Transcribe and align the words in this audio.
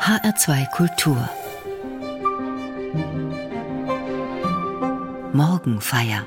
HR2 0.00 0.70
Kultur 0.70 1.28
Morgenfeier 5.34 6.26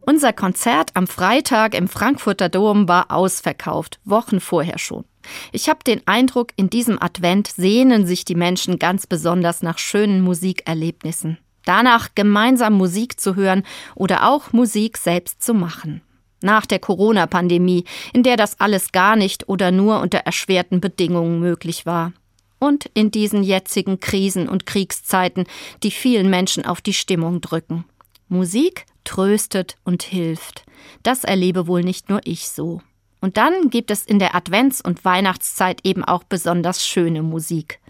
Unser 0.00 0.32
Konzert 0.32 0.90
am 0.94 1.06
Freitag 1.06 1.74
im 1.74 1.86
Frankfurter 1.86 2.48
Dom 2.48 2.88
war 2.88 3.12
ausverkauft, 3.12 4.00
Wochen 4.04 4.40
vorher 4.40 4.78
schon. 4.78 5.04
Ich 5.52 5.68
habe 5.68 5.84
den 5.86 6.02
Eindruck, 6.06 6.48
in 6.56 6.68
diesem 6.68 7.00
Advent 7.00 7.46
sehnen 7.46 8.04
sich 8.04 8.24
die 8.24 8.34
Menschen 8.34 8.80
ganz 8.80 9.06
besonders 9.06 9.62
nach 9.62 9.78
schönen 9.78 10.20
Musikerlebnissen. 10.20 11.38
Danach 11.64 12.16
gemeinsam 12.16 12.74
Musik 12.74 13.20
zu 13.20 13.36
hören 13.36 13.62
oder 13.94 14.28
auch 14.28 14.52
Musik 14.52 14.98
selbst 14.98 15.42
zu 15.44 15.54
machen. 15.54 16.02
Nach 16.46 16.64
der 16.64 16.78
Corona-Pandemie, 16.78 17.84
in 18.12 18.22
der 18.22 18.36
das 18.36 18.60
alles 18.60 18.92
gar 18.92 19.16
nicht 19.16 19.48
oder 19.48 19.72
nur 19.72 20.00
unter 20.00 20.18
erschwerten 20.18 20.80
Bedingungen 20.80 21.40
möglich 21.40 21.86
war. 21.86 22.12
Und 22.60 22.86
in 22.94 23.10
diesen 23.10 23.42
jetzigen 23.42 23.98
Krisen 23.98 24.48
und 24.48 24.64
Kriegszeiten, 24.64 25.44
die 25.82 25.90
vielen 25.90 26.30
Menschen 26.30 26.64
auf 26.64 26.80
die 26.80 26.92
Stimmung 26.94 27.40
drücken. 27.40 27.84
Musik 28.28 28.86
tröstet 29.02 29.74
und 29.82 30.04
hilft. 30.04 30.64
Das 31.02 31.24
erlebe 31.24 31.66
wohl 31.66 31.82
nicht 31.82 32.10
nur 32.10 32.20
ich 32.22 32.48
so. 32.48 32.80
Und 33.20 33.36
dann 33.36 33.68
gibt 33.70 33.90
es 33.90 34.04
in 34.04 34.20
der 34.20 34.36
Advents- 34.36 34.80
und 34.80 35.04
Weihnachtszeit 35.04 35.80
eben 35.82 36.04
auch 36.04 36.22
besonders 36.22 36.86
schöne 36.86 37.24
Musik. 37.24 37.80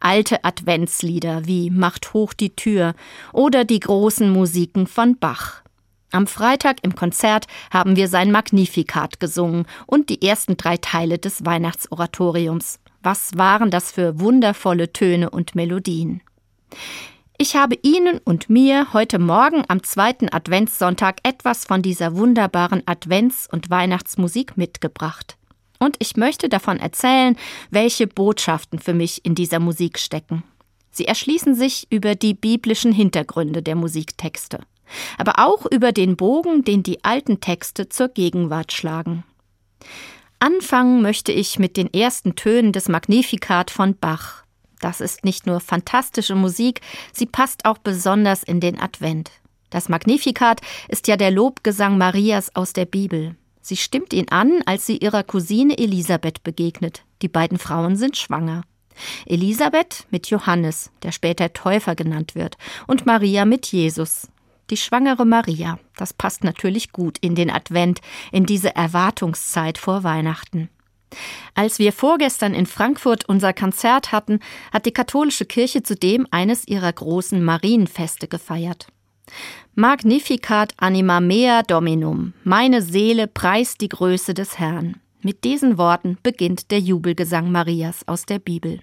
Alte 0.00 0.44
Adventslieder 0.44 1.46
wie 1.46 1.70
Macht 1.70 2.12
hoch 2.12 2.34
die 2.34 2.54
Tür 2.54 2.94
oder 3.32 3.64
die 3.64 3.80
großen 3.80 4.30
Musiken 4.30 4.86
von 4.86 5.16
Bach. 5.18 5.61
Am 6.12 6.26
Freitag 6.26 6.76
im 6.82 6.94
Konzert 6.94 7.46
haben 7.72 7.96
wir 7.96 8.06
sein 8.06 8.30
Magnificat 8.30 9.18
gesungen 9.18 9.64
und 9.86 10.10
die 10.10 10.20
ersten 10.20 10.58
drei 10.58 10.76
Teile 10.76 11.18
des 11.18 11.46
Weihnachtsoratoriums. 11.46 12.80
Was 13.02 13.36
waren 13.36 13.70
das 13.70 13.90
für 13.90 14.20
wundervolle 14.20 14.92
Töne 14.92 15.30
und 15.30 15.54
Melodien? 15.54 16.20
Ich 17.38 17.56
habe 17.56 17.76
Ihnen 17.82 18.18
und 18.18 18.50
mir 18.50 18.92
heute 18.92 19.18
Morgen 19.18 19.64
am 19.68 19.82
zweiten 19.82 20.28
Adventssonntag 20.30 21.16
etwas 21.22 21.64
von 21.64 21.80
dieser 21.80 22.14
wunderbaren 22.14 22.82
Advents- 22.86 23.48
und 23.50 23.70
Weihnachtsmusik 23.70 24.58
mitgebracht. 24.58 25.38
Und 25.78 25.96
ich 25.98 26.16
möchte 26.16 26.50
davon 26.50 26.78
erzählen, 26.78 27.36
welche 27.70 28.06
Botschaften 28.06 28.78
für 28.78 28.94
mich 28.94 29.24
in 29.24 29.34
dieser 29.34 29.60
Musik 29.60 29.98
stecken. 29.98 30.44
Sie 30.90 31.06
erschließen 31.06 31.54
sich 31.54 31.86
über 31.90 32.14
die 32.14 32.34
biblischen 32.34 32.92
Hintergründe 32.92 33.62
der 33.62 33.76
Musiktexte, 33.76 34.60
aber 35.18 35.38
auch 35.38 35.66
über 35.66 35.92
den 35.92 36.16
Bogen, 36.16 36.64
den 36.64 36.82
die 36.82 37.04
alten 37.04 37.40
Texte 37.40 37.88
zur 37.88 38.08
Gegenwart 38.08 38.72
schlagen. 38.72 39.24
Anfangen 40.38 41.02
möchte 41.02 41.30
ich 41.30 41.58
mit 41.58 41.76
den 41.76 41.92
ersten 41.92 42.34
Tönen 42.34 42.72
des 42.72 42.88
Magnificat 42.88 43.70
von 43.70 43.96
Bach. 43.96 44.42
Das 44.80 45.00
ist 45.00 45.24
nicht 45.24 45.46
nur 45.46 45.60
fantastische 45.60 46.34
Musik, 46.34 46.80
sie 47.12 47.26
passt 47.26 47.64
auch 47.64 47.78
besonders 47.78 48.42
in 48.42 48.58
den 48.58 48.80
Advent. 48.80 49.30
Das 49.70 49.88
Magnificat 49.88 50.60
ist 50.88 51.06
ja 51.08 51.16
der 51.16 51.30
Lobgesang 51.30 51.96
Marias 51.96 52.54
aus 52.56 52.72
der 52.72 52.84
Bibel. 52.84 53.36
Sie 53.60 53.76
stimmt 53.76 54.12
ihn 54.12 54.28
an, 54.28 54.60
als 54.66 54.86
sie 54.86 54.98
ihrer 54.98 55.22
Cousine 55.22 55.78
Elisabeth 55.78 56.42
begegnet. 56.42 57.04
Die 57.22 57.28
beiden 57.28 57.58
Frauen 57.58 57.96
sind 57.96 58.16
schwanger. 58.16 58.64
Elisabeth 59.24 60.06
mit 60.10 60.28
Johannes, 60.28 60.90
der 61.02 61.12
später 61.12 61.52
Täufer 61.52 61.94
genannt 61.94 62.34
wird, 62.34 62.58
und 62.86 63.06
Maria 63.06 63.44
mit 63.44 63.66
Jesus. 63.66 64.28
Die 64.70 64.76
schwangere 64.76 65.24
Maria, 65.24 65.78
das 65.96 66.12
passt 66.12 66.44
natürlich 66.44 66.92
gut 66.92 67.18
in 67.18 67.34
den 67.34 67.50
Advent, 67.50 68.00
in 68.30 68.46
diese 68.46 68.74
Erwartungszeit 68.74 69.78
vor 69.78 70.04
Weihnachten. 70.04 70.68
Als 71.54 71.78
wir 71.78 71.92
vorgestern 71.92 72.54
in 72.54 72.66
Frankfurt 72.66 73.28
unser 73.28 73.52
Konzert 73.52 74.12
hatten, 74.12 74.40
hat 74.72 74.86
die 74.86 74.92
katholische 74.92 75.44
Kirche 75.44 75.82
zudem 75.82 76.26
eines 76.30 76.66
ihrer 76.66 76.92
großen 76.92 77.42
Marienfeste 77.44 78.28
gefeiert. 78.28 78.86
Magnificat 79.74 80.74
anima 80.78 81.20
mea 81.20 81.62
dominum, 81.62 82.34
meine 82.44 82.82
Seele 82.82 83.26
preist 83.26 83.80
die 83.80 83.88
Größe 83.88 84.34
des 84.34 84.58
Herrn. 84.58 84.96
Mit 85.22 85.44
diesen 85.44 85.78
Worten 85.78 86.18
beginnt 86.22 86.70
der 86.70 86.80
Jubelgesang 86.80 87.50
Marias 87.52 88.06
aus 88.08 88.26
der 88.26 88.38
Bibel. 88.38 88.80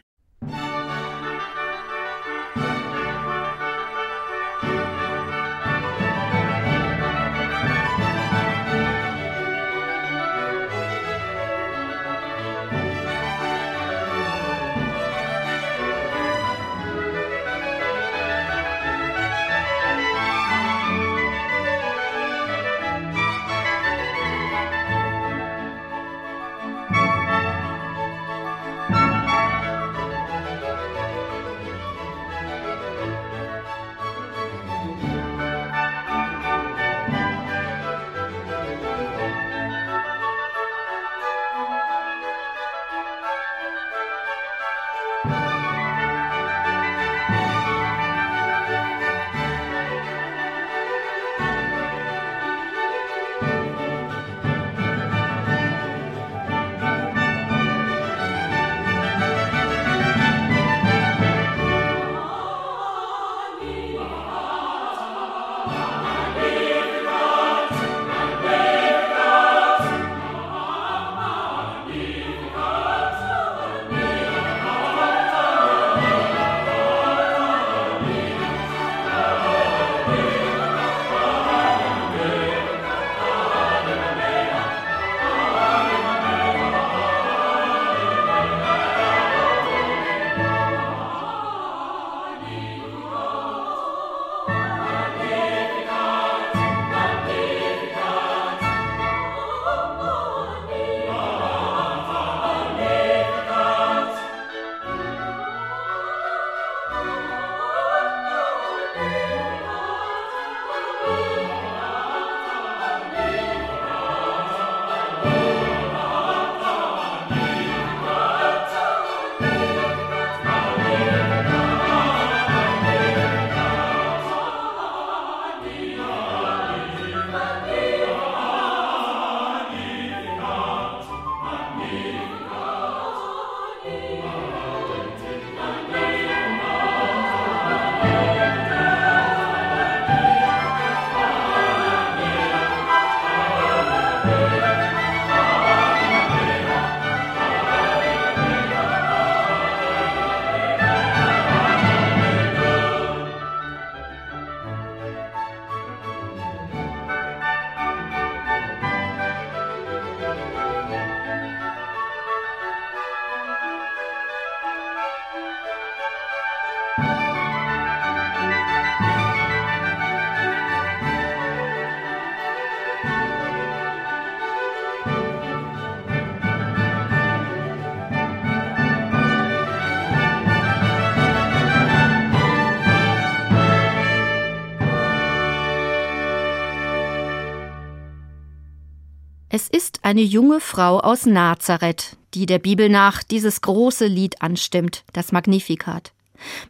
Eine 190.09 190.21
junge 190.23 190.59
Frau 190.59 190.99
aus 190.99 191.27
Nazareth, 191.27 192.17
die 192.33 192.47
der 192.47 192.57
Bibel 192.57 192.89
nach 192.89 193.21
dieses 193.21 193.61
große 193.61 194.07
Lied 194.07 194.41
anstimmt, 194.41 195.03
das 195.13 195.31
Magnificat. 195.31 196.13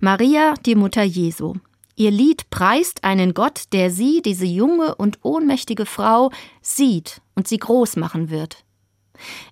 Maria, 0.01 0.55
die 0.65 0.75
Mutter 0.75 1.03
Jesu. 1.03 1.53
Ihr 1.95 2.11
Lied 2.11 2.49
preist 2.49 3.05
einen 3.05 3.33
Gott, 3.33 3.63
der 3.71 3.91
sie, 3.91 4.21
diese 4.21 4.43
junge 4.43 4.93
und 4.93 5.19
ohnmächtige 5.21 5.85
Frau, 5.85 6.31
sieht 6.61 7.21
und 7.33 7.47
sie 7.47 7.59
groß 7.59 7.95
machen 7.95 8.29
wird. 8.29 8.65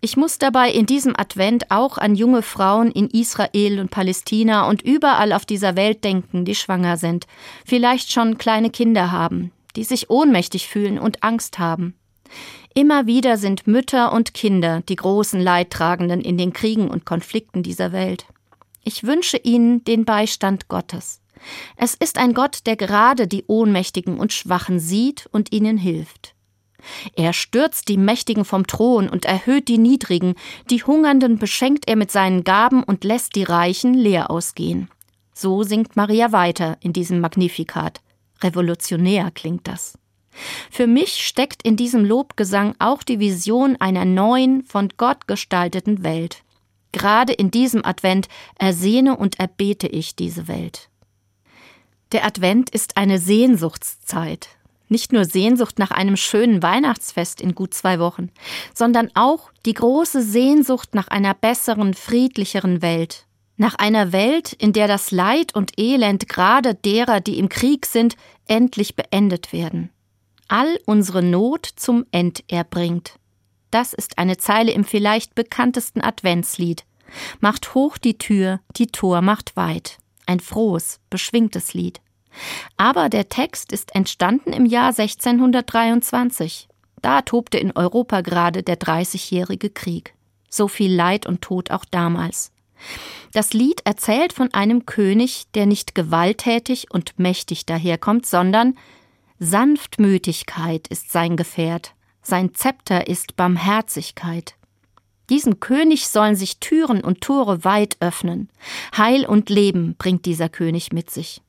Ich 0.02 0.18
muss 0.18 0.38
dabei 0.38 0.70
in 0.70 0.86
diesem 0.86 1.16
Advent 1.18 1.72
auch 1.72 1.98
an 1.98 2.14
junge 2.14 2.42
Frauen 2.42 2.92
in 2.92 3.10
Israel 3.10 3.80
und 3.80 3.90
Palästina 3.90 4.68
und 4.68 4.82
überall 4.82 5.32
auf 5.32 5.46
dieser 5.46 5.78
Welt 5.78 6.04
denken, 6.04 6.44
die 6.44 6.56
schwanger 6.56 6.98
sind, 6.98 7.26
vielleicht 7.66 8.12
schon 8.12 8.38
kleine 8.38 8.70
Kinder 8.70 9.14
haben, 9.14 9.54
die 9.78 9.86
sich 9.86 10.10
ohnmächtig 10.10 10.68
fühlen 10.68 11.00
und 11.00 11.24
Angst 11.24 11.58
haben. 11.58 11.96
Immer 12.74 13.08
wieder 13.08 13.38
sind 13.38 13.68
Mütter 13.68 14.14
und 14.14 14.34
Kinder 14.34 14.82
die 14.88 14.96
großen 14.96 15.40
Leidtragenden 15.40 16.22
in 16.22 16.38
den 16.38 16.54
Kriegen 16.54 16.90
und 16.90 17.06
Konflikten 17.06 17.64
dieser 17.64 17.92
Welt. 17.92 18.26
Ich 18.84 19.04
wünsche 19.04 19.38
ihnen 19.38 19.84
den 19.84 20.06
Beistand 20.06 20.68
Gottes. 20.68 21.22
Es 21.76 21.94
ist 21.94 22.18
ein 22.18 22.34
Gott, 22.34 22.66
der 22.66 22.76
gerade 22.76 23.28
die 23.28 23.46
Ohnmächtigen 23.48 24.18
und 24.20 24.34
Schwachen 24.34 24.80
sieht 24.80 25.28
und 25.32 25.52
ihnen 25.52 25.78
hilft. 25.78 26.36
Er 27.16 27.34
stürzt 27.34 27.90
die 27.90 27.98
Mächtigen 27.98 28.46
vom 28.46 28.66
Thron 28.66 29.10
und 29.10 29.26
erhöht 29.26 29.68
die 29.68 29.78
Niedrigen, 29.78 30.36
die 30.70 30.84
Hungernden 30.84 31.38
beschenkt 31.38 31.88
er 31.88 31.96
mit 31.96 32.12
seinen 32.12 32.44
Gaben 32.44 32.84
und 32.84 33.04
lässt 33.04 33.36
die 33.36 33.44
Reichen 33.44 33.94
leer 33.94 34.30
ausgehen. 34.32 34.90
So 35.34 35.64
singt 35.64 35.96
Maria 35.96 36.32
weiter 36.32 36.78
in 36.80 36.94
diesem 36.94 37.20
Magnifikat. 37.20 38.02
Revolutionär 38.42 39.32
klingt 39.32 39.68
das. 39.68 39.98
Für 40.72 40.88
mich 40.88 41.26
steckt 41.26 41.64
in 41.64 41.76
diesem 41.76 42.06
Lobgesang 42.06 42.76
auch 42.80 43.04
die 43.04 43.20
Vision 43.20 43.76
einer 43.80 44.06
neuen, 44.06 44.64
von 44.64 44.90
Gott 44.98 45.28
gestalteten 45.28 46.04
Welt. 46.04 46.44
Gerade 46.92 47.34
in 47.34 47.52
diesem 47.52 47.86
Advent 47.86 48.28
ersehne 48.58 49.18
und 49.18 49.40
erbete 49.40 49.88
ich 49.88 50.16
diese 50.16 50.48
Welt. 50.48 50.90
Der 52.12 52.26
Advent 52.26 52.70
ist 52.70 52.98
eine 52.98 53.20
Sehnsuchtszeit. 53.20 54.50
Nicht 54.90 55.12
nur 55.12 55.26
Sehnsucht 55.26 55.80
nach 55.80 55.92
einem 55.92 56.16
schönen 56.16 56.64
Weihnachtsfest 56.64 57.42
in 57.42 57.54
gut 57.54 57.74
zwei 57.74 58.00
Wochen, 58.00 58.30
sondern 58.74 59.12
auch 59.16 59.52
die 59.66 59.74
große 59.74 60.22
Sehnsucht 60.22 60.96
nach 60.96 61.10
einer 61.10 61.34
besseren, 61.34 61.94
friedlicheren 61.94 62.82
Welt. 62.82 63.26
Nach 63.58 63.76
einer 63.76 64.14
Welt, 64.14 64.54
in 64.54 64.72
der 64.72 64.88
das 64.88 65.12
Leid 65.12 65.54
und 65.56 65.78
Elend 65.78 66.30
gerade 66.30 66.74
derer, 66.74 67.20
die 67.20 67.38
im 67.38 67.50
Krieg 67.50 67.86
sind, 67.86 68.16
endlich 68.48 68.96
beendet 68.96 69.52
werden 69.52 69.90
all 70.48 70.80
unsere 70.86 71.24
Not 71.24 71.66
zum 71.66 72.06
End 72.12 72.44
erbringt. 72.48 73.20
Das 73.72 73.94
ist 73.94 74.18
eine 74.18 74.38
Zeile 74.38 74.72
im 74.72 74.84
vielleicht 74.84 75.36
bekanntesten 75.36 76.02
Adventslied. 76.02 76.86
Macht 77.40 77.74
hoch 77.74 77.98
die 77.98 78.18
Tür, 78.18 78.60
die 78.76 78.88
Tor 78.88 79.22
macht 79.22 79.56
weit. 79.56 80.00
Ein 80.26 80.40
frohes, 80.40 81.00
beschwingtes 81.10 81.74
Lied. 81.74 82.02
Aber 82.76 83.10
der 83.10 83.30
Text 83.30 83.72
ist 83.72 83.96
entstanden 83.96 84.54
im 84.54 84.66
Jahr 84.66 84.90
1623. 84.90 86.68
Da 87.02 87.22
tobte 87.22 87.58
in 87.58 87.72
Europa 87.76 88.22
gerade 88.22 88.64
der 88.64 88.76
Dreißigjährige 88.76 89.70
Krieg. 89.70 90.14
So 90.50 90.68
viel 90.68 90.94
Leid 90.94 91.26
und 91.26 91.42
Tod 91.42 91.72
auch 91.72 91.86
damals. 91.86 92.52
Das 93.34 93.54
Lied 93.54 93.82
erzählt 93.86 94.34
von 94.34 94.54
einem 94.54 94.86
König, 94.86 95.46
der 95.54 95.66
nicht 95.66 95.96
gewalttätig 95.96 96.88
und 96.92 97.18
mächtig 97.20 97.66
daherkommt, 97.66 98.26
sondern 98.26 98.78
Sanftmütigkeit 99.40 100.88
ist 100.88 101.12
sein 101.12 101.38
Gefährt, 101.38 101.94
sein 102.24 102.56
Zepter 102.56 103.08
ist 103.08 103.36
Barmherzigkeit. 103.36 104.56
Diesem 105.30 105.60
König 105.60 106.08
sollen 106.08 106.36
sich 106.36 106.60
Türen 106.60 107.02
und 107.02 107.22
Tore 107.22 107.64
weit 107.64 107.98
öffnen. 108.00 108.50
Heil 108.98 109.26
und 109.26 109.50
Leben 109.50 109.96
bringt 109.98 110.26
dieser 110.26 110.50
König 110.50 110.92
mit 110.92 111.12
sich. 111.12 111.42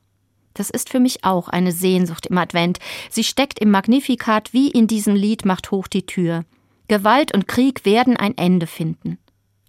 Das 0.53 0.69
ist 0.69 0.91
für 0.91 1.01
mich 1.01 1.25
auch 1.25 1.49
eine 1.49 1.73
Sehnsucht 1.73 2.27
im 2.27 2.37
Advent. 2.37 2.79
Sie 3.09 3.25
steckt 3.25 3.59
im 3.59 3.71
Magnifikat 3.71 4.53
wie 4.53 4.69
in 4.69 4.87
diesem 4.87 5.15
Lied 5.15 5.45
Macht 5.45 5.71
hoch 5.71 5.87
die 5.87 6.05
Tür. 6.05 6.45
Gewalt 6.89 7.33
und 7.33 7.49
Krieg 7.49 7.85
werden 7.85 8.17
ein 8.17 8.37
Ende 8.37 8.67
finden. 8.67 9.19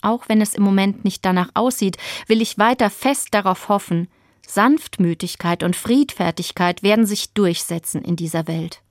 Auch 0.01 0.27
wenn 0.27 0.41
es 0.41 0.55
im 0.55 0.63
Moment 0.63 1.05
nicht 1.05 1.23
danach 1.25 1.51
aussieht, 1.53 1.97
will 2.27 2.41
ich 2.41 2.57
weiter 2.57 2.89
fest 2.89 3.29
darauf 3.31 3.69
hoffen, 3.69 4.07
Sanftmütigkeit 4.47 5.63
und 5.63 5.75
Friedfertigkeit 5.75 6.83
werden 6.83 7.05
sich 7.05 7.33
durchsetzen 7.33 8.03
in 8.03 8.15
dieser 8.15 8.47
Welt. 8.47 8.81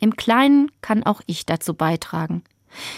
Im 0.00 0.16
Kleinen 0.16 0.70
kann 0.80 1.02
auch 1.02 1.20
ich 1.26 1.46
dazu 1.46 1.74
beitragen, 1.74 2.42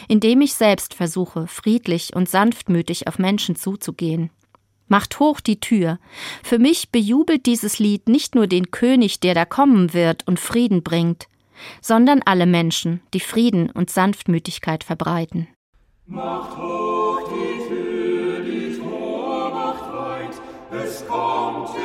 indem 0.09 0.41
ich 0.41 0.55
selbst 0.55 0.95
versuche, 0.95 1.47
friedlich 1.47 2.17
und 2.17 2.29
sanftmütig 2.29 3.07
auf 3.09 3.19
Menschen 3.19 3.57
zuzugehen. 3.57 4.31
Macht 4.89 5.19
hoch 5.19 5.41
die 5.41 5.61
Tür. 5.61 5.99
Für 6.45 6.59
mich 6.59 6.91
bejubelt 6.91 7.47
dieses 7.47 7.79
Lied 7.79 8.09
nicht 8.09 8.35
nur 8.35 8.47
den 8.47 8.71
König, 8.71 9.21
der 9.21 9.35
da 9.35 9.45
kommen 9.45 9.95
wird 9.95 10.27
und 10.29 10.39
Frieden 10.39 10.83
bringt, 10.83 11.27
sondern 11.81 12.23
alle 12.25 12.47
Menschen, 12.47 13.01
die 13.13 13.21
Frieden 13.21 13.71
und 13.71 13.91
Sanftmütigkeit 13.91 14.85
verbreiten. 14.85 15.49
Macht 16.07 16.57
hoch 16.57 17.21
die 17.31 17.69
Tür, 17.69 18.41
die 18.41 18.79
Tor 18.79 19.51
macht 19.51 19.93
weit, 19.93 20.83
es 20.85 21.07
kommt 21.07 21.76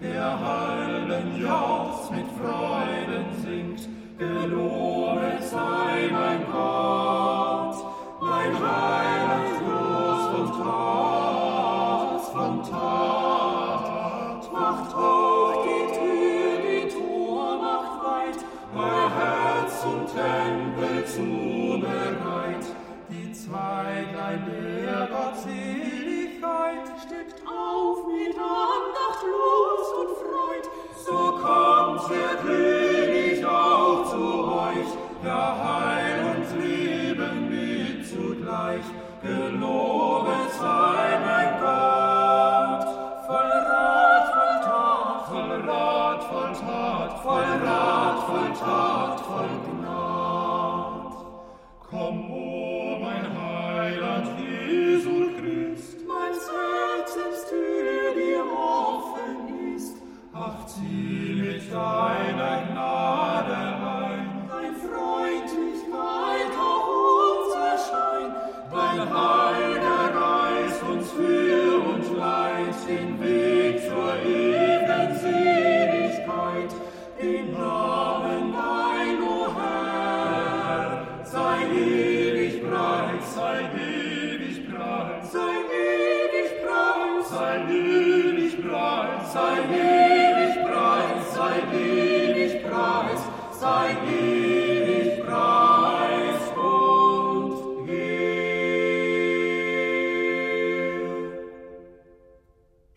Zieh 0.00 0.06
mit 2.10 2.26
deiner 6.08 6.79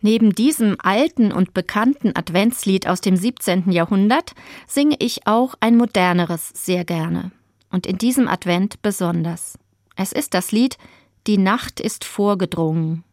Neben 0.00 0.34
diesem 0.34 0.76
alten 0.82 1.32
und 1.32 1.52
bekannten 1.52 2.16
Adventslied 2.16 2.86
aus 2.86 3.02
dem 3.02 3.16
17. 3.16 3.72
Jahrhundert 3.72 4.32
singe 4.66 4.96
ich 5.00 5.26
auch 5.26 5.54
ein 5.60 5.76
moderneres 5.76 6.50
sehr 6.54 6.86
gerne. 6.86 7.30
Und 7.70 7.86
in 7.86 7.98
diesem 7.98 8.26
Advent 8.26 8.80
besonders. 8.80 9.58
Es 9.96 10.12
ist 10.12 10.32
das 10.32 10.50
Lied 10.50 10.78
Die 11.26 11.38
Nacht 11.38 11.78
ist 11.78 12.04
vorgedrungen. 12.04 13.04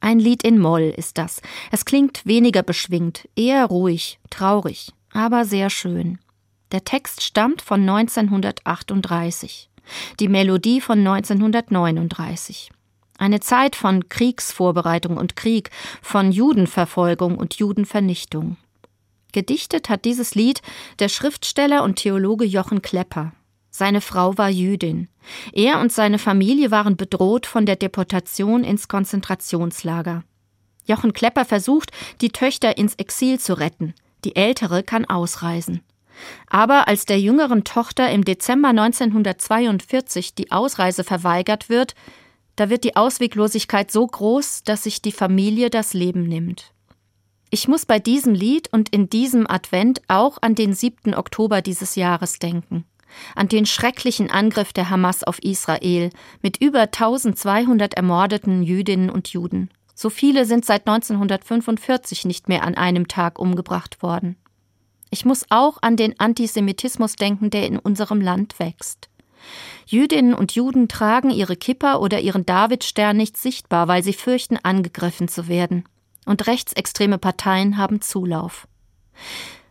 Ein 0.00 0.18
Lied 0.18 0.42
in 0.42 0.58
Moll 0.58 0.92
ist 0.96 1.18
das. 1.18 1.40
Es 1.70 1.84
klingt 1.84 2.26
weniger 2.26 2.64
beschwingt, 2.64 3.28
eher 3.36 3.66
ruhig, 3.66 4.18
traurig, 4.30 4.92
aber 5.12 5.44
sehr 5.44 5.70
schön. 5.70 6.18
Der 6.72 6.84
Text 6.84 7.22
stammt 7.22 7.62
von 7.62 7.88
1938, 7.88 9.70
die 10.18 10.28
Melodie 10.28 10.80
von 10.80 10.98
1939. 10.98 12.72
Eine 13.18 13.40
Zeit 13.40 13.76
von 13.76 14.08
Kriegsvorbereitung 14.08 15.16
und 15.16 15.36
Krieg, 15.36 15.70
von 16.02 16.32
Judenverfolgung 16.32 17.38
und 17.38 17.54
Judenvernichtung. 17.54 18.56
Gedichtet 19.32 19.88
hat 19.88 20.04
dieses 20.04 20.34
Lied 20.34 20.60
der 20.98 21.08
Schriftsteller 21.08 21.84
und 21.84 21.96
Theologe 21.96 22.44
Jochen 22.44 22.82
Klepper. 22.82 23.32
Seine 23.70 24.00
Frau 24.00 24.36
war 24.36 24.48
Jüdin. 24.48 25.08
Er 25.52 25.80
und 25.80 25.92
seine 25.92 26.18
Familie 26.18 26.70
waren 26.70 26.96
bedroht 26.96 27.46
von 27.46 27.64
der 27.64 27.76
Deportation 27.76 28.64
ins 28.64 28.88
Konzentrationslager. 28.88 30.24
Jochen 30.84 31.12
Klepper 31.12 31.44
versucht, 31.44 31.92
die 32.20 32.30
Töchter 32.30 32.76
ins 32.78 32.94
Exil 32.94 33.38
zu 33.38 33.58
retten. 33.58 33.94
Die 34.24 34.34
ältere 34.34 34.82
kann 34.82 35.04
ausreisen. 35.04 35.82
Aber 36.48 36.88
als 36.88 37.06
der 37.06 37.20
jüngeren 37.20 37.64
Tochter 37.64 38.10
im 38.10 38.24
Dezember 38.24 38.68
1942 38.68 40.34
die 40.34 40.52
Ausreise 40.52 41.04
verweigert 41.04 41.68
wird, 41.68 41.94
da 42.56 42.70
wird 42.70 42.84
die 42.84 42.96
Ausweglosigkeit 42.96 43.90
so 43.90 44.06
groß, 44.06 44.62
dass 44.64 44.84
sich 44.84 45.02
die 45.02 45.12
Familie 45.12 45.68
das 45.70 45.92
Leben 45.92 46.22
nimmt. 46.22 46.72
Ich 47.50 47.68
muss 47.68 47.86
bei 47.86 47.98
diesem 47.98 48.34
Lied 48.34 48.72
und 48.72 48.88
in 48.88 49.08
diesem 49.08 49.48
Advent 49.48 50.02
auch 50.08 50.38
an 50.40 50.54
den 50.54 50.74
7. 50.74 51.14
Oktober 51.14 51.62
dieses 51.62 51.94
Jahres 51.94 52.38
denken, 52.38 52.84
an 53.36 53.48
den 53.48 53.66
schrecklichen 53.66 54.30
Angriff 54.30 54.72
der 54.72 54.90
Hamas 54.90 55.22
auf 55.22 55.38
Israel 55.42 56.10
mit 56.42 56.56
über 56.56 56.80
1200 56.80 57.94
ermordeten 57.94 58.62
Jüdinnen 58.62 59.10
und 59.10 59.28
Juden. 59.28 59.70
So 59.94 60.10
viele 60.10 60.44
sind 60.44 60.64
seit 60.64 60.86
1945 60.86 62.24
nicht 62.24 62.48
mehr 62.48 62.64
an 62.64 62.74
einem 62.74 63.06
Tag 63.06 63.38
umgebracht 63.38 64.02
worden. 64.02 64.36
Ich 65.16 65.24
muss 65.24 65.46
auch 65.48 65.78
an 65.80 65.96
den 65.96 66.20
Antisemitismus 66.20 67.16
denken, 67.16 67.48
der 67.48 67.66
in 67.66 67.78
unserem 67.78 68.20
Land 68.20 68.58
wächst. 68.58 69.08
Jüdinnen 69.86 70.34
und 70.34 70.52
Juden 70.52 70.88
tragen 70.88 71.30
ihre 71.30 71.56
Kippa 71.56 71.94
oder 71.94 72.20
ihren 72.20 72.44
Davidstern 72.44 73.16
nicht 73.16 73.38
sichtbar, 73.38 73.88
weil 73.88 74.02
sie 74.02 74.12
fürchten, 74.12 74.58
angegriffen 74.62 75.26
zu 75.26 75.48
werden. 75.48 75.84
Und 76.26 76.46
rechtsextreme 76.46 77.16
Parteien 77.16 77.78
haben 77.78 78.02
Zulauf. 78.02 78.68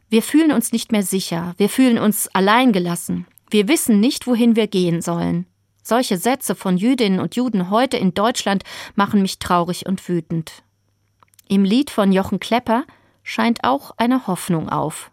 Wir 0.10 0.24
fühlen 0.24 0.52
uns 0.52 0.72
nicht 0.72 0.92
mehr 0.92 1.04
sicher, 1.04 1.54
wir 1.58 1.70
fühlen 1.70 2.00
uns 2.00 2.28
alleingelassen, 2.30 3.28
wir 3.52 3.68
wissen 3.68 4.00
nicht, 4.00 4.26
wohin 4.26 4.56
wir 4.56 4.66
gehen 4.66 5.04
sollen. 5.04 5.46
Solche 5.84 6.18
Sätze 6.18 6.56
von 6.56 6.76
Jüdinnen 6.76 7.20
und 7.20 7.36
Juden 7.36 7.70
heute 7.70 7.98
in 7.98 8.16
Deutschland 8.16 8.64
machen 8.96 9.22
mich 9.22 9.38
traurig 9.38 9.86
und 9.86 10.10
wütend. 10.10 10.64
Im 11.48 11.64
Lied 11.64 11.92
von 11.92 12.12
Jochen 12.12 12.40
Klepper 12.40 12.86
scheint 13.22 13.64
auch 13.64 13.92
eine 13.98 14.26
Hoffnung 14.26 14.70
auf. 14.70 15.12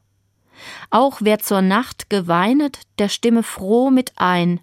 Auch 0.91 1.19
wer 1.21 1.39
zur 1.39 1.63
Nacht 1.63 2.11
geweinet, 2.11 2.81
der 2.99 3.09
stimme 3.09 3.43
froh 3.43 3.91
mit 3.91 4.13
ein. 4.17 4.61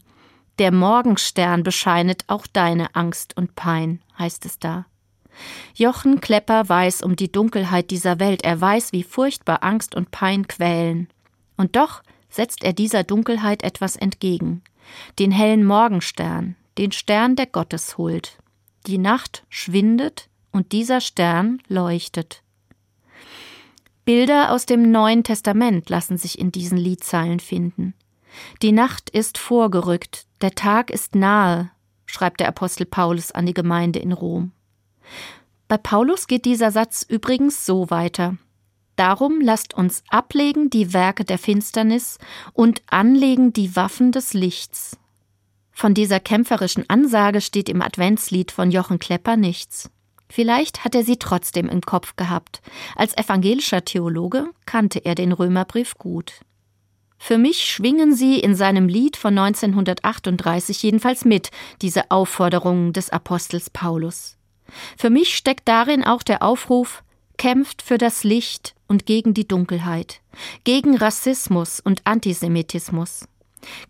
Der 0.60 0.72
Morgenstern 0.72 1.64
bescheinet 1.64 2.26
auch 2.28 2.46
deine 2.46 2.96
Angst 2.96 3.38
und 3.38 3.56
Pein, 3.56 4.02
heißt 4.18 4.46
es 4.46 4.60
da. 4.60 4.86
Jochen 5.74 6.20
Klepper 6.20 6.68
weiß 6.68 7.02
um 7.02 7.16
die 7.16 7.32
Dunkelheit 7.32 7.92
dieser 7.92 8.20
Welt, 8.20 8.44
er 8.44 8.60
weiß, 8.60 8.92
wie 8.92 9.04
furchtbar 9.04 9.64
Angst 9.64 9.96
und 9.96 10.12
Pein 10.12 10.48
quälen. 10.48 11.08
Und 11.56 11.76
doch 11.76 12.04
setzt 12.30 12.64
er 12.64 12.74
dieser 12.74 13.04
Dunkelheit 13.04 13.64
etwas 13.64 13.96
entgegen. 13.96 14.62
Den 15.18 15.32
hellen 15.32 15.64
Morgenstern, 15.64 16.56
den 16.78 16.92
Stern 16.92 17.36
der 17.36 17.46
Gotteshuld. 17.46 18.38
Die 18.88 18.98
Nacht 18.98 19.44
schwindet 19.50 20.30
und 20.52 20.72
dieser 20.72 21.02
Stern 21.02 21.62
leuchtet. 21.68 22.44
Bilder 24.10 24.52
aus 24.52 24.66
dem 24.66 24.90
Neuen 24.90 25.24
Testament 25.24 25.88
lassen 25.88 26.18
sich 26.18 26.40
in 26.40 26.52
diesen 26.52 26.80
Liedzeilen 26.80 27.40
finden. 27.40 27.94
Die 28.64 28.72
Nacht 28.72 29.12
ist 29.12 29.38
vorgerückt, 29.38 30.26
der 30.42 30.56
Tag 30.56 30.90
ist 30.90 31.14
nahe, 31.14 31.70
schreibt 32.08 32.40
der 32.40 32.48
Apostel 32.48 32.88
Paulus 32.88 33.32
an 33.32 33.46
die 33.46 33.54
Gemeinde 33.54 34.00
in 34.00 34.12
Rom. 34.12 34.52
Bei 35.68 35.78
Paulus 35.78 36.26
geht 36.26 36.46
dieser 36.46 36.72
Satz 36.72 37.06
übrigens 37.08 37.68
so 37.68 37.92
weiter. 37.92 38.38
Darum 38.96 39.42
lasst 39.42 39.76
uns 39.76 40.02
ablegen 40.10 40.72
die 40.72 40.92
Werke 40.92 41.24
der 41.24 41.38
Finsternis 41.38 42.18
und 42.54 42.82
anlegen 42.88 43.54
die 43.54 43.76
Waffen 43.76 44.12
des 44.12 44.34
Lichts. 44.34 44.98
Von 45.72 45.94
dieser 45.94 46.20
kämpferischen 46.20 46.90
Ansage 46.90 47.42
steht 47.42 47.70
im 47.70 47.84
Adventslied 47.84 48.50
von 48.50 48.72
Jochen 48.72 48.98
Klepper 48.98 49.38
nichts. 49.38 49.92
Vielleicht 50.32 50.86
hat 50.86 50.96
er 50.96 51.04
sie 51.04 51.18
trotzdem 51.18 51.68
im 51.70 51.82
Kopf 51.82 52.16
gehabt. 52.16 52.62
Als 52.96 53.18
evangelischer 53.18 53.84
Theologe 53.84 54.46
kannte 54.66 55.00
er 55.00 55.16
den 55.16 55.32
Römerbrief 55.32 55.98
gut. 55.98 56.42
Für 57.18 57.38
mich 57.38 57.66
schwingen 57.66 58.14
sie 58.14 58.40
in 58.40 58.56
seinem 58.56 58.88
Lied 58.88 59.18
von 59.18 59.38
1938 59.38 60.82
jedenfalls 60.84 61.26
mit, 61.26 61.52
diese 61.82 62.12
Aufforderungen 62.12 62.94
des 62.94 63.10
Apostels 63.10 63.70
Paulus. 63.70 64.38
Für 64.98 65.10
mich 65.10 65.36
steckt 65.36 65.68
darin 65.68 66.04
auch 66.04 66.24
der 66.24 66.44
Aufruf, 66.44 67.04
kämpft 67.38 67.82
für 67.82 67.98
das 67.98 68.24
Licht 68.24 68.76
und 68.88 69.06
gegen 69.06 69.34
die 69.34 69.48
Dunkelheit, 69.48 70.22
gegen 70.64 70.96
Rassismus 70.96 71.80
und 71.80 72.02
Antisemitismus 72.06 73.28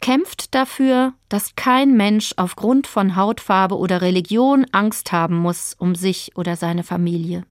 kämpft 0.02 0.56
dafür, 0.56 1.14
dass 1.30 1.56
kein 1.56 1.96
Mensch 1.96 2.34
aufgrund 2.38 2.88
von 2.88 3.16
Hautfarbe 3.16 3.78
oder 3.78 4.02
Religion 4.02 4.66
Angst 4.72 5.12
haben 5.12 5.36
muss 5.36 5.76
um 5.78 5.96
sich 5.96 6.32
oder 6.36 6.56
seine 6.56 6.84
Familie. 6.84 7.44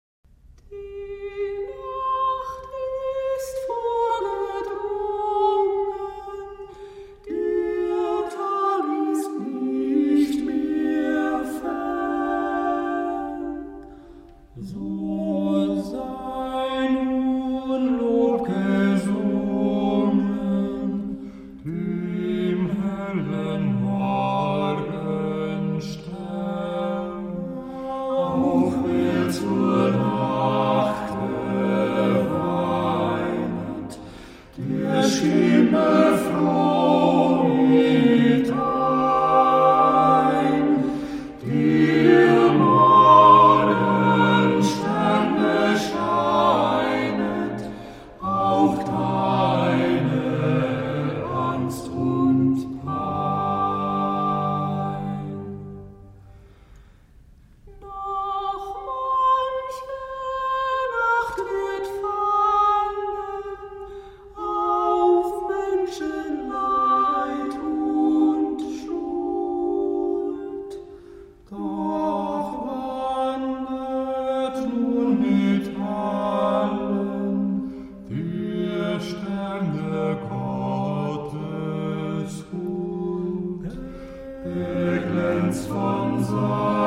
von 85.67 86.25
Sorgen. 86.25 86.78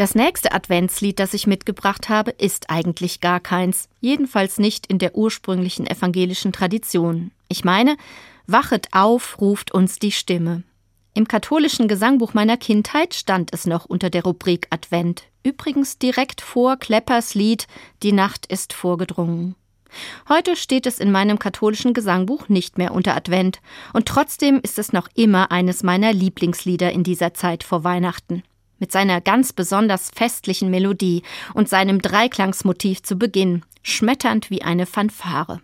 Das 0.00 0.14
nächste 0.14 0.52
Adventslied, 0.52 1.18
das 1.18 1.34
ich 1.34 1.46
mitgebracht 1.46 2.08
habe, 2.08 2.30
ist 2.30 2.70
eigentlich 2.70 3.20
gar 3.20 3.38
keins, 3.38 3.90
jedenfalls 4.00 4.56
nicht 4.56 4.86
in 4.86 4.98
der 4.98 5.14
ursprünglichen 5.14 5.86
evangelischen 5.86 6.54
Tradition. 6.54 7.32
Ich 7.48 7.64
meine, 7.64 7.98
Wachet 8.46 8.88
auf, 8.92 9.42
ruft 9.42 9.72
uns 9.72 9.98
die 9.98 10.12
Stimme. 10.12 10.62
Im 11.12 11.28
katholischen 11.28 11.86
Gesangbuch 11.86 12.32
meiner 12.32 12.56
Kindheit 12.56 13.12
stand 13.12 13.52
es 13.52 13.66
noch 13.66 13.84
unter 13.84 14.08
der 14.08 14.22
Rubrik 14.22 14.68
Advent, 14.70 15.24
übrigens 15.42 15.98
direkt 15.98 16.40
vor 16.40 16.78
Kleppers 16.78 17.34
Lied 17.34 17.66
Die 18.02 18.12
Nacht 18.12 18.46
ist 18.46 18.72
vorgedrungen. 18.72 19.54
Heute 20.30 20.56
steht 20.56 20.86
es 20.86 20.98
in 20.98 21.12
meinem 21.12 21.38
katholischen 21.38 21.92
Gesangbuch 21.92 22.48
nicht 22.48 22.78
mehr 22.78 22.94
unter 22.94 23.14
Advent, 23.14 23.60
und 23.92 24.06
trotzdem 24.06 24.60
ist 24.62 24.78
es 24.78 24.94
noch 24.94 25.08
immer 25.14 25.52
eines 25.52 25.82
meiner 25.82 26.14
Lieblingslieder 26.14 26.90
in 26.90 27.02
dieser 27.02 27.34
Zeit 27.34 27.64
vor 27.64 27.84
Weihnachten 27.84 28.42
mit 28.80 28.90
seiner 28.90 29.20
ganz 29.20 29.52
besonders 29.52 30.10
festlichen 30.12 30.70
Melodie 30.70 31.22
und 31.54 31.68
seinem 31.68 32.02
Dreiklangsmotiv 32.02 33.04
zu 33.04 33.16
Beginn, 33.16 33.62
schmetternd 33.82 34.50
wie 34.50 34.62
eine 34.62 34.86
Fanfare. 34.86 35.60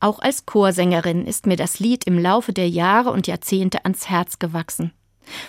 Auch 0.00 0.18
als 0.18 0.46
Chorsängerin 0.46 1.26
ist 1.26 1.46
mir 1.46 1.56
das 1.56 1.78
Lied 1.78 2.04
im 2.08 2.18
Laufe 2.18 2.52
der 2.52 2.68
Jahre 2.68 3.12
und 3.12 3.28
Jahrzehnte 3.28 3.84
ans 3.84 4.08
Herz 4.08 4.40
gewachsen. 4.40 4.92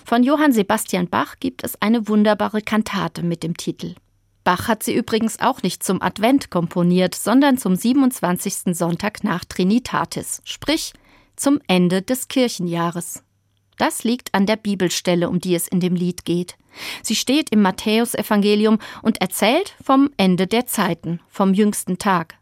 Von 0.06 0.22
Johann 0.22 0.54
Sebastian 0.54 1.08
Bach 1.10 1.38
gibt 1.40 1.64
es 1.64 1.82
eine 1.82 2.08
wunderbare 2.08 2.62
Kantate 2.62 3.24
mit 3.24 3.42
dem 3.42 3.58
Titel. 3.58 3.96
Bach 4.44 4.68
hat 4.68 4.84
sie 4.84 4.94
übrigens 4.94 5.40
auch 5.40 5.64
nicht 5.64 5.84
zum 5.84 6.02
Advent 6.02 6.52
komponiert, 6.52 7.16
sondern 7.16 7.58
zum 7.58 7.76
27. 7.76 8.76
Sonntag 8.76 9.24
nach 9.24 9.46
Trinitatis, 9.46 10.42
sprich 10.44 10.94
zum 11.36 11.60
Ende 11.68 12.02
des 12.02 12.28
Kirchenjahres. 12.28 13.24
Das 13.78 14.04
liegt 14.04 14.34
an 14.34 14.46
der 14.46 14.56
Bibelstelle, 14.56 15.30
um 15.30 15.40
die 15.40 15.56
es 15.56 15.68
in 15.68 15.80
dem 15.80 15.96
Lied 15.96 16.26
geht. 16.26 16.56
Sie 17.02 17.16
steht 17.16 17.50
im 17.52 17.62
Matthäusevangelium 17.62 18.80
und 19.02 19.22
erzählt 19.22 19.76
vom 19.84 20.10
Ende 20.18 20.48
der 20.48 20.66
Zeiten, 20.66 21.20
vom 21.30 21.54
jüngsten 21.54 21.98
Tag. 21.98 22.36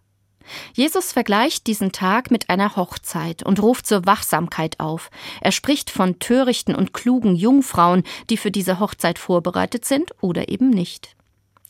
Jesus 0.74 1.12
vergleicht 1.12 1.68
diesen 1.68 1.92
Tag 1.92 2.32
mit 2.32 2.50
einer 2.50 2.76
Hochzeit 2.76 3.44
und 3.44 3.62
ruft 3.62 3.86
zur 3.86 4.06
Wachsamkeit 4.06 4.80
auf. 4.80 5.10
Er 5.40 5.52
spricht 5.52 5.90
von 5.90 6.20
törichten 6.20 6.76
und 6.76 6.94
klugen 6.94 7.36
Jungfrauen, 7.36 8.04
die 8.30 8.38
für 8.38 8.52
diese 8.52 8.80
Hochzeit 8.80 9.20
vorbereitet 9.20 9.86
sind 9.86 10.12
oder 10.22 10.50
eben 10.50 10.70
nicht. 10.70 11.16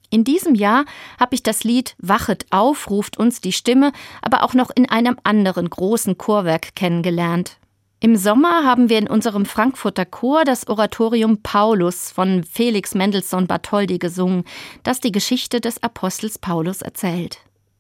In 0.09 0.23
diesem 0.23 0.55
Jahr 0.55 0.85
habe 1.19 1.35
ich 1.35 1.43
das 1.43 1.63
Lied 1.63 1.95
Wachet 1.97 2.45
auf, 2.49 2.89
ruft 2.89 3.17
uns 3.17 3.39
die 3.39 3.53
Stimme, 3.53 3.93
aber 4.21 4.43
auch 4.43 4.53
noch 4.53 4.69
in 4.75 4.89
einem 4.89 5.17
anderen 5.23 5.69
großen 5.69 6.17
Chorwerk 6.17 6.75
kennengelernt. 6.75 7.57
Im 8.03 8.15
Sommer 8.15 8.65
haben 8.65 8.89
wir 8.89 8.97
in 8.97 9.07
unserem 9.07 9.45
Frankfurter 9.45 10.07
Chor 10.07 10.43
das 10.43 10.67
Oratorium 10.67 11.43
Paulus 11.43 12.09
von 12.09 12.43
Felix 12.43 12.95
Mendelssohn 12.95 13.45
Bartholdy 13.45 13.99
gesungen, 13.99 14.43
das 14.81 15.01
die 15.01 15.11
Geschichte 15.11 15.61
des 15.61 15.83
Apostels 15.83 16.39
Paulus 16.39 16.81
erzählt. 16.81 17.37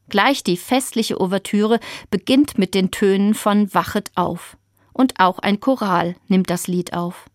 Gleich 0.09 0.43
die 0.43 0.57
festliche 0.57 1.19
Ouvertüre 1.19 1.79
beginnt 2.11 2.59
mit 2.59 2.75
den 2.75 2.91
Tönen 2.91 3.33
von 3.33 3.73
Wachet 3.73 4.11
auf. 4.13 4.57
Und 4.93 5.19
auch 5.19 5.39
ein 5.39 5.59
Choral 5.59 6.15
nimmt 6.27 6.51
das 6.51 6.67
Lied 6.67 6.93
auf. 6.93 7.25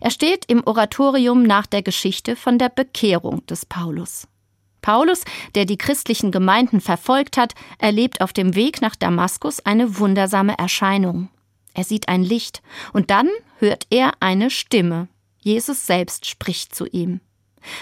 Er 0.00 0.10
steht 0.10 0.46
im 0.46 0.66
Oratorium 0.66 1.44
nach 1.44 1.66
der 1.66 1.82
Geschichte 1.82 2.34
von 2.34 2.58
der 2.58 2.70
Bekehrung 2.70 3.46
des 3.46 3.66
Paulus. 3.66 4.26
Paulus, 4.82 5.22
der 5.54 5.64
die 5.64 5.78
christlichen 5.78 6.32
Gemeinden 6.32 6.80
verfolgt 6.80 7.36
hat, 7.36 7.54
erlebt 7.78 8.20
auf 8.20 8.32
dem 8.32 8.56
Weg 8.56 8.82
nach 8.82 8.96
Damaskus 8.96 9.64
eine 9.64 10.00
wundersame 10.00 10.58
Erscheinung. 10.58 11.28
Er 11.76 11.84
sieht 11.84 12.08
ein 12.08 12.24
Licht 12.24 12.62
und 12.94 13.10
dann 13.10 13.28
hört 13.58 13.86
er 13.90 14.12
eine 14.20 14.48
Stimme. 14.48 15.08
Jesus 15.40 15.86
selbst 15.86 16.24
spricht 16.24 16.74
zu 16.74 16.86
ihm. 16.86 17.20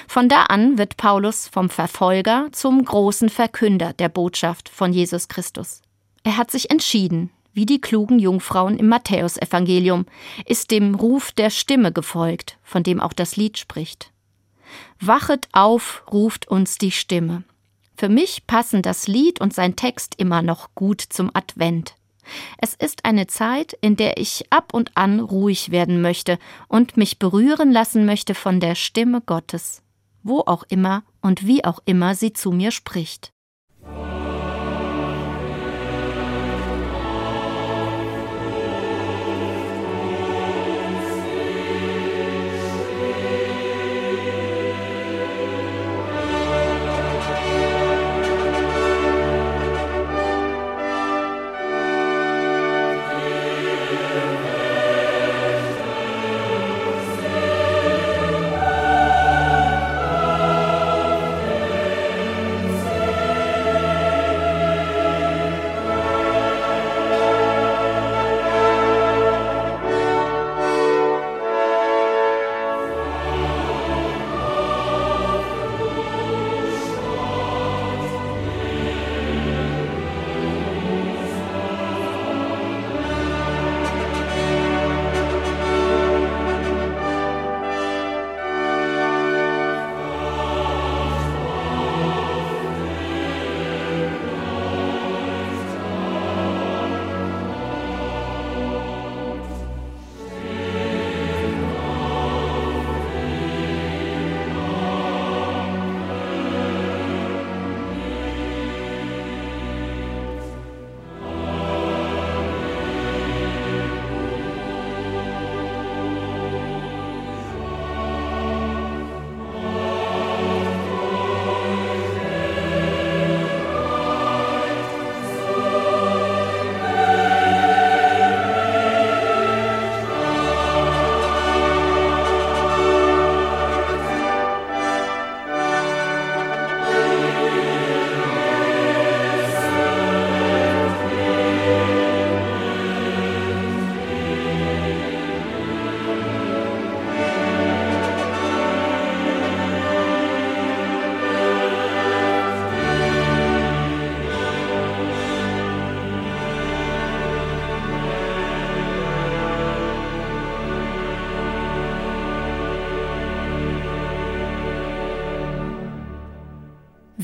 Von 0.09 0.29
da 0.29 0.45
an 0.47 0.79
wird 0.79 0.97
Paulus 0.97 1.47
vom 1.47 1.71
Verfolger 1.71 2.49
zum 2.51 2.85
großen 2.85 3.29
Verkünder 3.29 3.93
der 3.93 4.09
Botschaft 4.09 4.69
von 4.69 4.93
Jesus 4.93 5.29
Christus. 5.29 5.81
Er 6.25 6.37
hat 6.37 6.51
sich 6.51 6.71
entschieden, 6.71 7.31
wie 7.53 7.67
die 7.67 7.81
klugen 7.81 8.19
Jungfrauen 8.19 8.79
im 8.79 8.89
Matthäusevangelium, 8.89 10.07
ist 10.45 10.73
dem 10.73 10.97
Ruf 10.97 11.31
der 11.31 11.51
Stimme 11.51 11.93
gefolgt, 11.93 12.59
von 12.65 12.83
dem 12.83 13.01
auch 13.01 13.13
das 13.13 13.37
Lied 13.37 13.59
spricht. 13.59 14.11
Wachet 14.99 15.47
auf, 15.53 16.03
ruft 16.11 16.49
uns 16.49 16.79
die 16.79 16.91
Stimme. 16.91 17.45
Für 17.97 18.09
mich 18.09 18.49
passen 18.49 18.83
das 18.83 19.07
Lied 19.07 19.41
und 19.41 19.55
sein 19.55 19.77
Text 19.77 20.17
immer 20.19 20.43
noch 20.43 20.75
gut 20.75 21.01
zum 21.01 21.31
Advent. 21.33 21.95
Es 22.59 22.75
ist 22.75 23.05
eine 23.05 23.27
Zeit, 23.27 23.77
in 23.81 23.97
der 23.97 24.17
ich 24.19 24.47
ab 24.51 24.73
und 24.73 24.97
an 24.97 25.21
ruhig 25.21 25.71
werden 25.71 26.01
möchte 26.01 26.39
und 26.69 26.97
mich 26.97 27.19
berühren 27.19 27.73
lassen 27.73 28.07
möchte 28.07 28.35
von 28.35 28.61
der 28.61 28.75
Stimme 28.75 29.21
Gottes, 29.21 29.83
wo 30.23 30.41
auch 30.41 30.65
immer 30.69 31.03
und 31.21 31.47
wie 31.47 31.65
auch 31.65 31.81
immer 31.85 32.15
sie 32.15 32.33
zu 32.33 32.51
mir 32.53 32.71
spricht. 32.71 33.34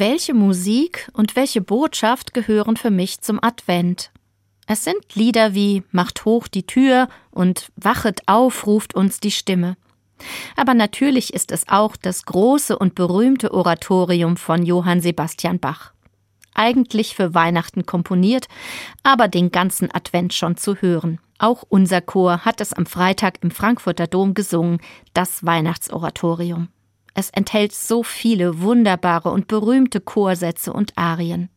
Welche 0.00 0.32
Musik 0.32 1.10
und 1.12 1.36
welche 1.36 1.60
Botschaft 1.60 2.32
gehören 2.32 2.78
für 2.78 2.88
mich 2.88 3.20
zum 3.20 3.38
Advent? 3.42 4.10
Es 4.66 4.82
sind 4.82 5.14
Lieder 5.14 5.52
wie 5.52 5.82
Macht 5.90 6.24
hoch 6.24 6.48
die 6.48 6.64
Tür 6.64 7.10
und 7.30 7.70
Wachet 7.76 8.22
auf, 8.24 8.66
ruft 8.66 8.94
uns 8.94 9.20
die 9.20 9.30
Stimme. 9.30 9.76
Aber 10.56 10.72
natürlich 10.72 11.34
ist 11.34 11.52
es 11.52 11.68
auch 11.68 11.96
das 11.96 12.24
große 12.24 12.78
und 12.78 12.94
berühmte 12.94 13.52
Oratorium 13.52 14.38
von 14.38 14.64
Johann 14.64 15.02
Sebastian 15.02 15.58
Bach. 15.58 15.92
Eigentlich 16.54 17.14
für 17.14 17.34
Weihnachten 17.34 17.84
komponiert, 17.84 18.48
aber 19.02 19.28
den 19.28 19.52
ganzen 19.52 19.94
Advent 19.94 20.32
schon 20.32 20.56
zu 20.56 20.76
hören. 20.76 21.20
Auch 21.38 21.62
unser 21.68 22.00
Chor 22.00 22.46
hat 22.46 22.62
es 22.62 22.72
am 22.72 22.86
Freitag 22.86 23.42
im 23.42 23.50
Frankfurter 23.50 24.06
Dom 24.06 24.32
gesungen, 24.32 24.80
das 25.12 25.44
Weihnachtsoratorium. 25.44 26.68
Es 27.20 27.28
enthält 27.28 27.74
so 27.74 28.02
viele 28.02 28.62
wunderbare 28.62 29.30
und 29.30 29.46
berühmte 29.46 30.00
Chorsätze 30.00 30.72
und 30.72 30.96
Arien. 30.96 31.50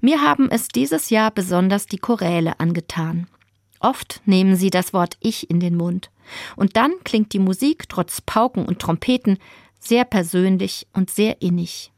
Mir 0.00 0.22
haben 0.22 0.50
es 0.50 0.66
dieses 0.66 1.08
Jahr 1.08 1.30
besonders 1.30 1.86
die 1.86 1.98
Choräle 1.98 2.58
angetan. 2.58 3.28
Oft 3.78 4.20
nehmen 4.24 4.56
sie 4.56 4.70
das 4.70 4.92
Wort 4.92 5.18
Ich 5.20 5.48
in 5.48 5.60
den 5.60 5.76
Mund. 5.76 6.10
Und 6.56 6.76
dann 6.76 6.90
klingt 7.04 7.32
die 7.32 7.38
Musik 7.38 7.88
trotz 7.88 8.22
Pauken 8.22 8.64
und 8.66 8.80
Trompeten 8.80 9.38
sehr 9.78 10.04
persönlich 10.04 10.88
und 10.92 11.10
sehr 11.10 11.40
innig. 11.42 11.92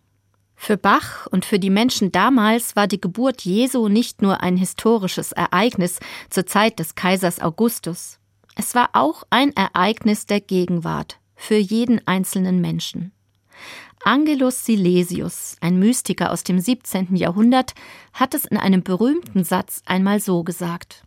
Für 0.54 0.76
Bach 0.76 1.26
und 1.28 1.46
für 1.46 1.58
die 1.58 1.70
Menschen 1.70 2.12
damals 2.12 2.76
war 2.76 2.86
die 2.86 3.00
Geburt 3.00 3.46
Jesu 3.46 3.88
nicht 3.88 4.20
nur 4.20 4.42
ein 4.42 4.58
historisches 4.58 5.32
Ereignis 5.32 6.00
zur 6.28 6.44
Zeit 6.44 6.78
des 6.78 6.96
Kaisers 6.96 7.40
Augustus. 7.40 8.18
Es 8.56 8.74
war 8.74 8.90
auch 8.92 9.22
ein 9.30 9.56
Ereignis 9.56 10.26
der 10.26 10.42
Gegenwart 10.42 11.18
für 11.44 11.56
jeden 11.56 12.00
einzelnen 12.06 12.62
Menschen. 12.62 13.12
Angelus 14.02 14.64
Silesius, 14.64 15.56
ein 15.60 15.78
Mystiker 15.78 16.32
aus 16.32 16.42
dem 16.42 16.58
17. 16.58 17.16
Jahrhundert, 17.16 17.74
hat 18.14 18.32
es 18.32 18.46
in 18.46 18.56
einem 18.56 18.82
berühmten 18.82 19.44
Satz 19.44 19.82
einmal 19.84 20.20
so 20.20 20.42
gesagt 20.42 21.04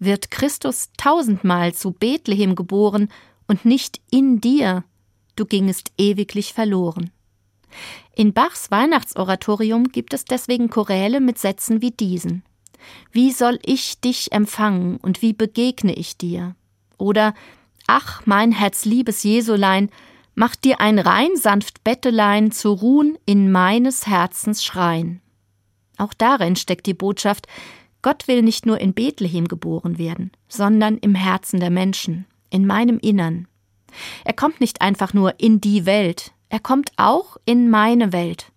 Wird 0.00 0.32
Christus 0.32 0.90
tausendmal 0.96 1.74
zu 1.74 1.92
Bethlehem 1.92 2.56
geboren 2.56 3.08
und 3.46 3.64
nicht 3.64 4.00
in 4.10 4.40
dir, 4.40 4.82
du 5.36 5.46
gingest 5.46 5.92
ewiglich 5.96 6.54
verloren. 6.54 7.10
In 8.16 8.32
Bachs 8.32 8.72
Weihnachtsoratorium 8.72 9.92
gibt 9.92 10.12
es 10.12 10.24
deswegen 10.24 10.70
Choräle 10.70 11.20
mit 11.20 11.38
Sätzen 11.38 11.82
wie 11.82 11.92
diesen. 11.92 12.42
Wie 13.12 13.30
soll 13.30 13.60
ich 13.64 14.00
dich 14.00 14.32
empfangen 14.32 14.96
und 14.96 15.22
wie 15.22 15.32
begegne 15.32 15.94
ich 15.94 16.18
dir? 16.18 16.56
Oder 16.96 17.34
Ach, 17.90 18.20
mein 18.26 18.52
Herzliebes 18.52 19.22
Jesulein, 19.22 19.88
mach 20.34 20.54
dir 20.56 20.78
ein 20.78 20.98
rein 20.98 21.30
sanft 21.36 21.84
Bettelein 21.84 22.52
zu 22.52 22.70
ruhen 22.70 23.16
in 23.24 23.50
meines 23.50 24.06
Herzens 24.06 24.62
Schrein. 24.62 25.22
Auch 25.96 26.12
darin 26.12 26.54
steckt 26.54 26.84
die 26.84 26.92
Botschaft, 26.92 27.46
Gott 28.02 28.28
will 28.28 28.42
nicht 28.42 28.66
nur 28.66 28.78
in 28.78 28.92
Bethlehem 28.92 29.48
geboren 29.48 29.96
werden, 29.96 30.32
sondern 30.48 30.98
im 30.98 31.14
Herzen 31.14 31.60
der 31.60 31.70
Menschen, 31.70 32.26
in 32.50 32.66
meinem 32.66 32.98
Innern. 32.98 33.48
Er 34.26 34.34
kommt 34.34 34.60
nicht 34.60 34.82
einfach 34.82 35.14
nur 35.14 35.40
in 35.40 35.62
die 35.62 35.86
Welt, 35.86 36.32
er 36.50 36.60
kommt 36.60 36.92
auch 36.98 37.38
in 37.46 37.70
meine 37.70 38.12
Welt. 38.12 38.52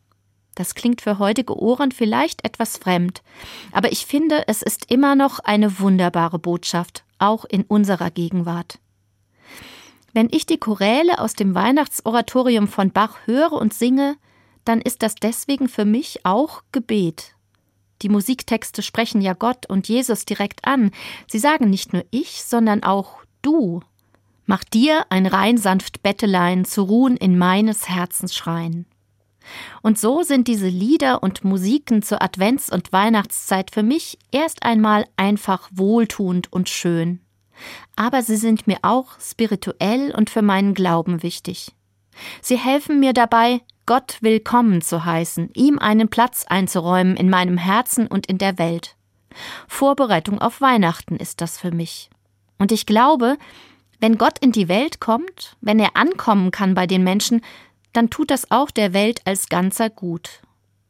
Das 0.56 0.76
klingt 0.76 1.00
für 1.00 1.20
heutige 1.20 1.58
Ohren 1.58 1.94
vielleicht 1.94 2.44
etwas 2.44 2.76
fremd, 2.76 3.24
aber 3.72 3.94
ich 3.94 4.06
finde, 4.06 4.44
es 4.50 4.62
ist 4.62 4.91
immer 4.91 5.15
noch 5.15 5.39
eine 5.39 5.80
wunderbare 5.80 6.38
Botschaft, 6.38 7.06
auch 7.17 7.46
in 7.46 7.63
unserer 7.63 8.12
Gegenwart. 8.12 8.78
Wenn 10.13 10.28
ich 10.32 10.45
die 10.45 10.58
Choräle 10.58 11.19
aus 11.19 11.34
dem 11.34 11.56
Weihnachtsoratorium 11.56 12.67
von 12.67 12.91
Bach 12.91 13.19
höre 13.26 13.54
und 13.54 13.74
singe, 13.74 14.17
dann 14.65 14.82
ist 14.82 15.04
das 15.04 15.15
deswegen 15.15 15.69
für 15.69 15.86
mich 15.86 16.26
auch 16.26 16.63
Gebet. 16.71 17.36
Die 18.02 18.10
Musiktexte 18.10 18.82
sprechen 18.82 19.21
ja 19.21 19.34
Gott 19.34 19.67
und 19.67 19.88
Jesus 19.88 20.26
direkt 20.26 20.65
an. 20.65 20.91
Sie 21.28 21.39
sagen 21.39 21.69
nicht 21.69 21.93
nur 21.93 22.04
ich, 22.12 22.43
sondern 22.43 22.84
auch 22.84 23.24
du. 23.41 23.82
Mach 24.45 24.63
dir 24.63 25.06
ein 25.10 25.28
rein 25.28 25.58
sanft 25.58 26.04
Bettelein 26.04 26.65
zu 26.65 26.82
ruhen 26.84 27.15
in 27.15 27.38
meines 27.38 27.88
Herzens 27.88 28.36
Schrein. 28.36 28.86
Und 29.82 29.97
so 29.97 30.24
sind 30.24 30.47
diese 30.47 30.67
Lieder 30.67 31.24
und 31.24 31.43
Musiken 31.43 32.02
zur 32.02 32.21
Advents- 32.21 32.71
und 32.71 32.91
Weihnachtszeit 32.91 33.71
für 33.71 33.84
mich 33.84 34.19
erst 34.32 34.63
einmal 34.63 35.06
einfach 35.15 35.69
wohltuend 35.71 36.52
und 36.52 36.69
schön 36.69 37.21
aber 37.95 38.21
sie 38.21 38.36
sind 38.36 38.67
mir 38.67 38.78
auch 38.82 39.19
spirituell 39.19 40.13
und 40.15 40.30
für 40.30 40.41
meinen 40.41 40.74
Glauben 40.74 41.24
wichtig. 41.24 41.74
Sie 42.41 42.58
helfen 42.58 43.00
mir 43.00 43.13
dabei, 43.13 43.62
Gott 43.86 44.17
willkommen 44.21 44.82
zu 44.82 45.06
heißen, 45.06 45.50
ihm 45.54 45.80
einen 45.80 46.10
Platz 46.10 46.45
einzuräumen 46.47 47.17
in 47.17 47.30
meinem 47.30 47.58
Herzen 47.58 48.08
und 48.08 48.28
in 48.28 48.38
der 48.38 48.58
Welt. 48.58 48.95
Vorbereitung 49.67 50.39
auf 50.39 50.62
Weihnachten 50.62 51.15
ist 51.15 51.41
das 51.41 51.58
für 51.58 51.71
mich. 51.71 52.10
Und 52.58 52.71
ich 52.71 52.86
glaube, 52.86 53.38
wenn 54.00 54.17
Gott 54.17 54.39
in 54.39 54.52
die 54.52 54.67
Welt 54.67 55.00
kommt, 55.00 55.56
wenn 55.62 55.80
er 55.80 55.95
ankommen 55.95 56.52
kann 56.52 56.74
bei 56.74 56.88
den 56.88 57.04
Menschen, 57.04 57.41
dann 57.93 58.10
tut 58.10 58.32
das 58.32 58.50
auch 58.52 58.71
der 58.71 58.93
Welt 58.93 59.21
als 59.26 59.50
Ganzer 59.50 59.89
gut. 59.89 60.41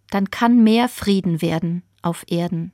Dann 0.10 0.30
kann 0.30 0.64
mehr 0.64 0.90
Frieden 0.90 1.42
werden 1.42 1.84
auf 2.02 2.24
Erden. 2.28 2.74